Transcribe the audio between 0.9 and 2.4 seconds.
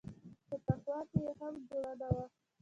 کښې يې هم جوړه نه وه.